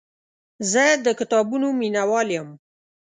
زه 0.71 0.83
د 1.05 1.07
کتابونو 1.19 1.67
مینهوال 1.79 2.27
یم. 2.37 2.49